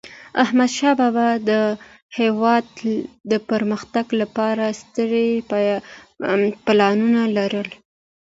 [0.43, 1.51] احمدشاه بابا د
[2.19, 2.65] هیواد
[3.31, 5.11] د پرمختګ لپاره ستر
[6.65, 7.69] پلانونه لرل.